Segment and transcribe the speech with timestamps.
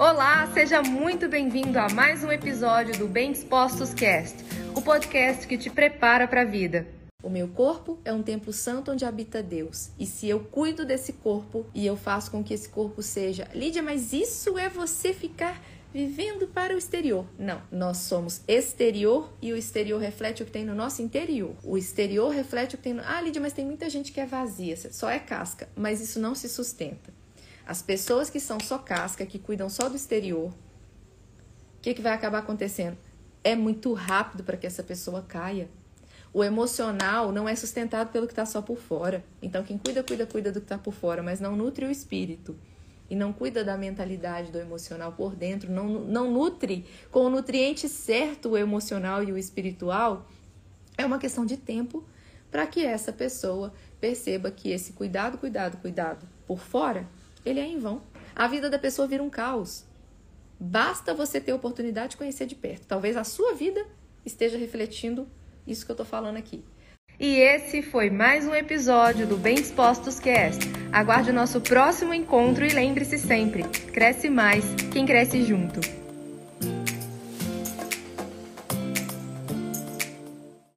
[0.00, 4.34] Olá, seja muito bem-vindo a mais um episódio do Bem Dispostos Cast,
[4.74, 6.86] o podcast que te prepara para a vida.
[7.22, 9.90] O meu corpo é um templo santo onde habita Deus.
[9.98, 13.82] E se eu cuido desse corpo e eu faço com que esse corpo seja, Lídia,
[13.82, 15.60] mas isso é você ficar
[15.92, 17.26] vivendo para o exterior.
[17.38, 21.54] Não, nós somos exterior e o exterior reflete o que tem no nosso interior.
[21.62, 23.02] O exterior reflete o que tem no.
[23.04, 26.34] Ah, Lídia, mas tem muita gente que é vazia, só é casca, mas isso não
[26.34, 27.19] se sustenta.
[27.66, 32.12] As pessoas que são só casca, que cuidam só do exterior, o que, que vai
[32.12, 32.96] acabar acontecendo?
[33.42, 35.68] É muito rápido para que essa pessoa caia.
[36.32, 39.24] O emocional não é sustentado pelo que está só por fora.
[39.42, 42.56] Então, quem cuida, cuida, cuida do que está por fora, mas não nutre o espírito
[43.10, 47.88] e não cuida da mentalidade do emocional por dentro, não, não nutre com o nutriente
[47.88, 50.28] certo o emocional e o espiritual,
[50.96, 52.04] é uma questão de tempo
[52.50, 57.06] para que essa pessoa perceba que esse cuidado, cuidado, cuidado por fora,
[57.44, 58.02] ele é em vão.
[58.34, 59.84] A vida da pessoa vira um caos.
[60.58, 62.86] Basta você ter a oportunidade de conhecer de perto.
[62.86, 63.84] Talvez a sua vida
[64.24, 65.26] esteja refletindo
[65.66, 66.62] isso que eu estou falando aqui.
[67.18, 70.60] E esse foi mais um episódio do Bem Dispostos Cast.
[70.90, 75.99] Aguarde o nosso próximo encontro e lembre-se sempre: cresce mais quem cresce junto.